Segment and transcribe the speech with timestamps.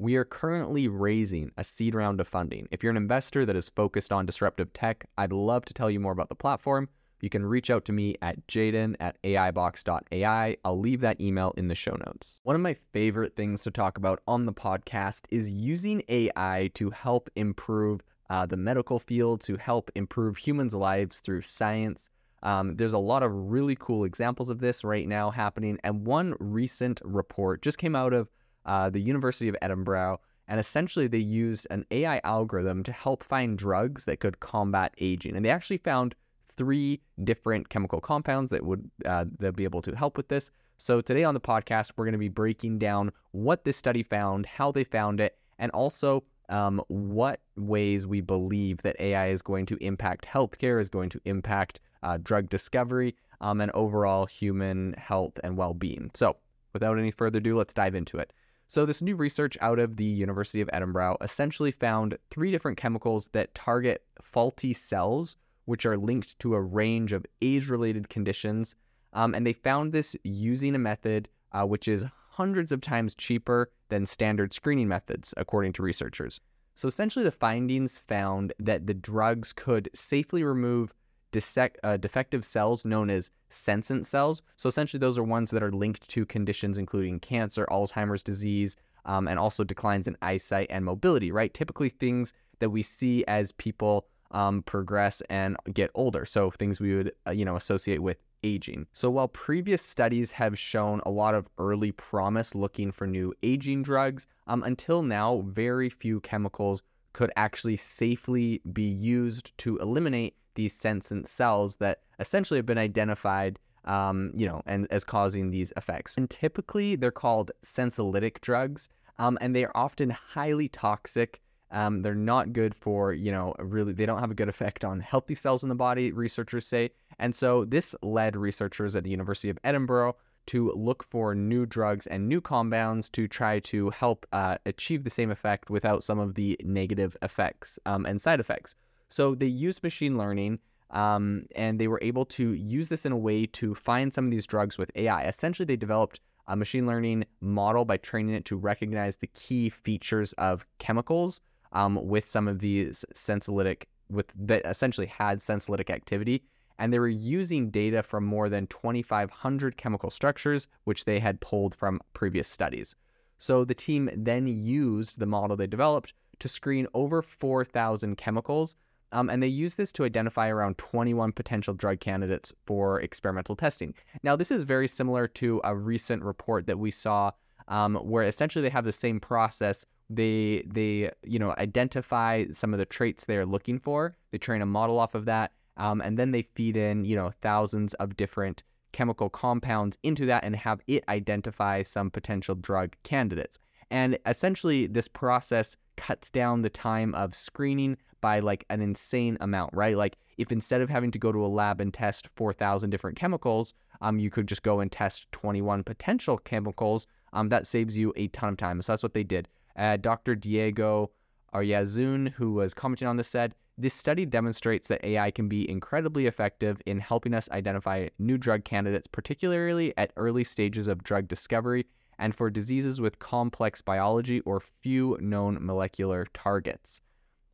[0.00, 2.68] we are currently raising a seed round of funding.
[2.70, 5.98] If you're an investor that is focused on disruptive tech, I'd love to tell you
[5.98, 6.88] more about the platform.
[7.20, 10.56] You can reach out to me at jaeden at aibox.ai.
[10.64, 12.38] I'll leave that email in the show notes.
[12.44, 16.90] One of my favorite things to talk about on the podcast is using AI to
[16.90, 22.08] help improve uh, the medical field, to help improve humans' lives through science.
[22.44, 25.76] Um, there's a lot of really cool examples of this right now happening.
[25.82, 28.28] And one recent report just came out of
[28.68, 33.58] uh, the University of Edinburgh, and essentially they used an AI algorithm to help find
[33.58, 35.34] drugs that could combat aging.
[35.34, 36.14] And they actually found
[36.56, 40.50] three different chemical compounds that would uh, be able to help with this.
[40.76, 44.46] So today on the podcast, we're going to be breaking down what this study found,
[44.46, 49.66] how they found it, and also um, what ways we believe that AI is going
[49.66, 55.38] to impact healthcare, is going to impact uh, drug discovery, um, and overall human health
[55.42, 56.10] and well-being.
[56.14, 56.36] So
[56.72, 58.32] without any further ado, let's dive into it.
[58.70, 63.30] So, this new research out of the University of Edinburgh essentially found three different chemicals
[63.32, 68.76] that target faulty cells, which are linked to a range of age related conditions.
[69.14, 73.70] Um, and they found this using a method uh, which is hundreds of times cheaper
[73.88, 76.38] than standard screening methods, according to researchers.
[76.74, 80.92] So, essentially, the findings found that the drugs could safely remove
[81.32, 84.42] dissect, uh, defective cells known as senescent cells.
[84.56, 89.28] So essentially, those are ones that are linked to conditions including cancer, Alzheimer's disease, um,
[89.28, 91.52] and also declines in eyesight and mobility, right?
[91.52, 96.24] Typically, things that we see as people um, progress and get older.
[96.24, 98.86] So things we would, uh, you know, associate with aging.
[98.92, 103.82] So while previous studies have shown a lot of early promise looking for new aging
[103.82, 106.82] drugs, um, until now, very few chemicals
[107.14, 113.58] could actually safely be used to eliminate these senescent cells that essentially have been identified
[113.84, 116.16] um, you know, and as causing these effects.
[116.18, 121.40] And typically they're called senolytic drugs, um, and they are often highly toxic.
[121.70, 125.00] Um, they're not good for, you know, really, they don't have a good effect on
[125.00, 126.90] healthy cells in the body, researchers say.
[127.18, 130.16] And so this led researchers at the University of Edinburgh
[130.46, 135.10] to look for new drugs and new compounds to try to help uh, achieve the
[135.10, 138.74] same effect without some of the negative effects um, and side effects.
[139.08, 140.58] So they used machine learning
[140.90, 144.30] um, and they were able to use this in a way to find some of
[144.30, 145.24] these drugs with AI.
[145.24, 150.32] Essentially, they developed a machine learning model by training it to recognize the key features
[150.34, 151.40] of chemicals
[151.72, 156.42] um, with some of these senolytic with that essentially had senolytic activity
[156.78, 161.74] and they were using data from more than 2500 chemical structures which they had pulled
[161.74, 162.96] from previous studies
[163.38, 168.76] so the team then used the model they developed to screen over 4000 chemicals
[169.12, 173.94] um, and they use this to identify around 21 potential drug candidates for experimental testing.
[174.22, 177.32] Now, this is very similar to a recent report that we saw
[177.68, 179.84] um, where essentially they have the same process.
[180.10, 184.16] They they you know identify some of the traits they are looking for.
[184.30, 187.32] They train a model off of that, um, and then they feed in you know
[187.42, 193.58] thousands of different chemical compounds into that and have it identify some potential drug candidates.
[193.90, 199.74] And essentially, this process cuts down the time of screening by like an insane amount,
[199.74, 199.96] right?
[199.96, 203.74] Like if instead of having to go to a lab and test 4,000 different chemicals,
[204.00, 207.06] um, you could just go and test 21 potential chemicals.
[207.32, 208.80] Um, that saves you a ton of time.
[208.80, 209.48] So that's what they did.
[209.76, 210.34] Uh, Dr.
[210.34, 211.10] Diego
[211.54, 216.26] Oyarzun, who was commenting on this, said, This study demonstrates that AI can be incredibly
[216.26, 221.86] effective in helping us identify new drug candidates, particularly at early stages of drug discovery
[222.18, 227.00] and for diseases with complex biology or few known molecular targets.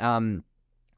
[0.00, 0.42] Um,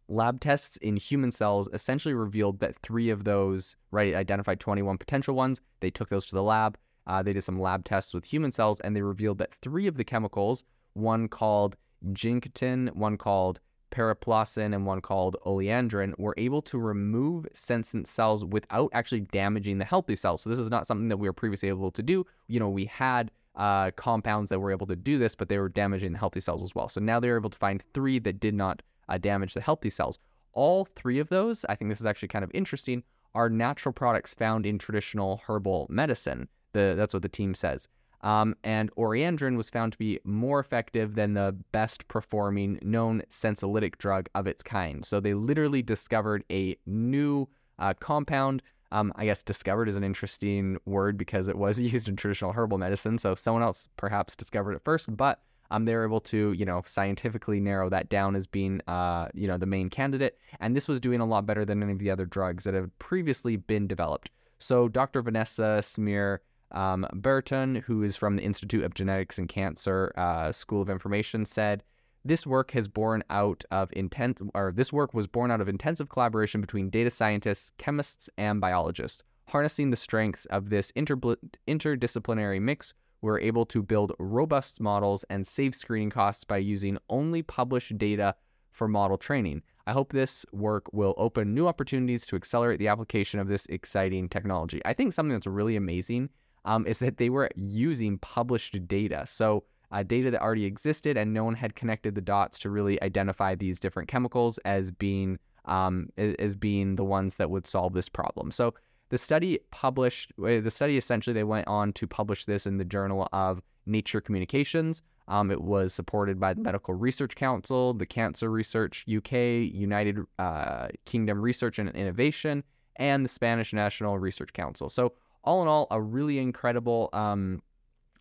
[0.09, 5.35] lab tests in human cells essentially revealed that three of those, right, identified 21 potential
[5.35, 5.61] ones.
[5.81, 6.79] They took those to the lab.
[7.07, 9.97] Uh, they did some lab tests with human cells, and they revealed that three of
[9.97, 10.65] the chemicals,
[10.95, 11.77] one called
[12.13, 13.61] ginkgetin, one called
[13.91, 19.85] periplocin and one called oleandrin were able to remove senescent cells without actually damaging the
[19.85, 20.43] healthy cells.
[20.43, 22.27] So this is not something that we were previously able to do.
[22.49, 25.69] You know, we had uh, compounds that were able to do this, but they were
[25.69, 26.89] damaging the healthy cells as well.
[26.89, 30.19] So now they're able to find three that did not uh, damage the healthy cells.
[30.53, 33.03] All three of those, I think this is actually kind of interesting,
[33.35, 36.49] are natural products found in traditional herbal medicine.
[36.73, 37.89] The, that's what the team says.
[38.23, 43.99] Um, and Oleandrin was found to be more effective than the best performing known senolytic
[43.99, 45.05] drug of its kind.
[45.05, 47.49] So they literally discovered a new
[47.79, 48.63] uh, compound.
[48.97, 52.79] Um, I guess discovered is an interesting word because it was used in traditional herbal
[52.79, 53.19] medicine.
[53.19, 55.41] So someone else perhaps discovered it first, but
[55.71, 59.49] um, they were able to, you know, scientifically narrow that down as being, uh, you
[59.49, 60.39] know, the main candidate.
[60.61, 62.97] And this was doing a lot better than any of the other drugs that have
[62.99, 64.31] previously been developed.
[64.59, 65.21] So Dr.
[65.21, 66.39] Vanessa Smer
[66.71, 71.45] um, Burton, who is from the Institute of Genetics and Cancer uh, School of Information,
[71.45, 71.83] said,
[72.27, 76.09] "This work has borne out of intent, or this work was born out of intensive
[76.09, 79.23] collaboration between data scientists, chemists, and biologists.
[79.47, 81.37] Harnessing the strengths of this inter-
[81.69, 87.43] interdisciplinary mix, we're able to build robust models and save screening costs by using only
[87.43, 88.35] published data
[88.73, 89.63] for model training.
[89.87, 94.29] I hope this work will open new opportunities to accelerate the application of this exciting
[94.29, 94.83] technology.
[94.85, 96.31] I think something that's really amazing
[96.65, 99.23] um, is that they were using published data.
[99.29, 103.03] So, uh, data that already existed, and no one had connected the dots to really
[103.03, 108.09] identify these different chemicals as being um, as being the ones that would solve this
[108.09, 108.51] problem.
[108.51, 108.75] So,
[109.09, 112.85] the study published uh, the study essentially they went on to publish this in the
[112.85, 115.03] Journal of Nature Communications.
[115.29, 120.89] Um, it was supported by the Medical Research Council, the Cancer Research UK, United uh,
[121.05, 122.63] Kingdom Research and Innovation,
[122.97, 124.89] and the Spanish National Research Council.
[124.89, 127.63] So all in all, a really incredible, um,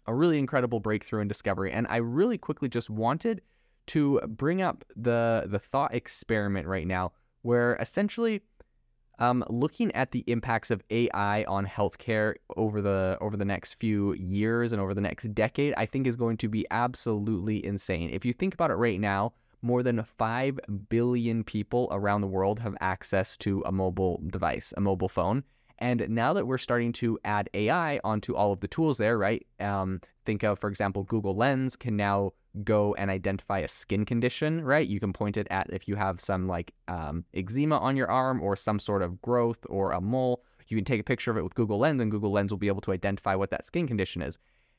[0.08, 1.72] a really incredible breakthrough and discovery.
[1.72, 3.42] And I really quickly just wanted
[3.88, 7.12] to bring up the the thought experiment right now,
[7.44, 8.42] where essentially,
[9.20, 14.14] um, looking at the impacts of AI on healthcare over the over the next few
[14.14, 18.10] years and over the next decade, I think is going to be absolutely insane.
[18.12, 20.60] If you think about it right now, more than 5
[20.90, 25.44] billion people around the world have access to a mobile device, a mobile phone.
[25.80, 29.46] And now that we're starting to add AI onto all of the tools there, right?
[29.60, 32.32] Um, think of, for example, Google Lens can now
[32.64, 34.88] go and identify a skin condition, right?
[34.88, 38.42] You can point it at if you have some like um, eczema on your arm
[38.42, 40.44] or some sort of growth or a mole.
[40.68, 42.68] You can take a picture of it with Google Lens, and Google Lens will be
[42.68, 44.38] able to identify what that skin condition is.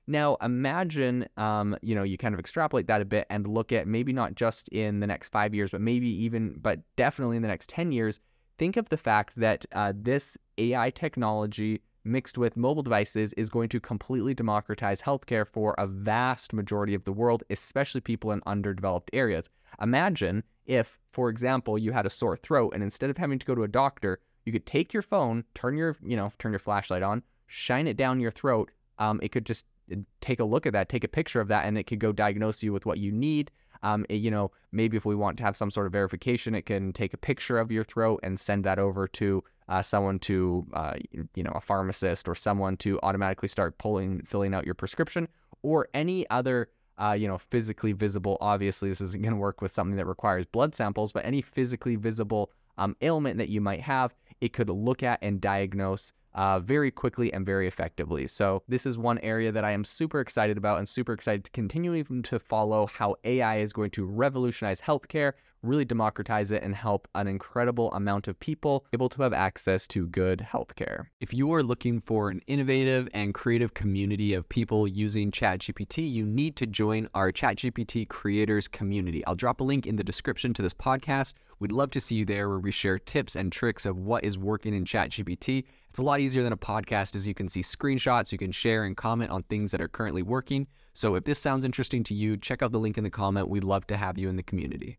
[0.09, 3.89] Now, imagine, um, you know, you kind of extrapolate that a bit and look at
[3.89, 7.49] maybe not just in the next five years, but maybe even, but definitely in the
[7.49, 8.21] next 10 years,
[8.59, 13.69] think of the fact that uh, this AI technology mixed with mobile devices is going
[13.69, 19.11] to completely democratize healthcare for a vast majority of the world, especially people in underdeveloped
[19.13, 19.51] areas.
[19.81, 23.55] Imagine if, for example, you had a sore throat and instead of having to go
[23.55, 27.03] to a doctor, you could take your phone, turn your, you know, turn your flashlight
[27.03, 28.71] on, shine it down your throat.
[28.99, 31.67] Um, it could just uh, take a look at that, take a picture of that,
[31.67, 33.51] and it could go diagnose you with what you need.
[33.83, 36.63] Um, it, you know, maybe if we want to have some sort of verification, it
[36.67, 40.67] can take a picture of your throat and send that over to uh, someone to,
[40.73, 40.95] uh,
[41.35, 45.29] you know, a pharmacist or someone to automatically start pulling, filling out your prescription
[45.63, 46.69] or any other,
[46.99, 48.39] uh, you know, physically visible.
[48.41, 51.97] Obviously, this isn't going to work with something that requires blood samples, but any physically
[51.97, 56.91] visible um, ailment that you might have, it could look at and diagnose uh, very
[56.91, 58.27] quickly and very effectively.
[58.27, 61.51] So this is one area that I am super excited about and super excited to
[61.51, 65.33] continue to follow how AI is going to revolutionize healthcare,
[65.63, 70.07] really democratize it, and help an incredible amount of people able to have access to
[70.07, 71.07] good healthcare.
[71.21, 76.25] If you are looking for an innovative and creative community of people using ChatGPT, you
[76.27, 79.25] need to join our ChatGPT creators community.
[79.27, 81.35] I'll drop a link in the description to this podcast.
[81.59, 84.37] We'd love to see you there where we share tips and tricks of what is
[84.37, 85.65] working in ChatGPT
[85.97, 88.85] it's a lot easier than a podcast as you can see screenshots, you can share
[88.85, 90.67] and comment on things that are currently working.
[90.93, 93.49] So if this sounds interesting to you, check out the link in the comment.
[93.49, 94.99] We'd love to have you in the community.